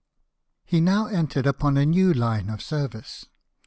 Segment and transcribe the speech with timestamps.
[0.65, 3.27] He now entered upon a new line of service.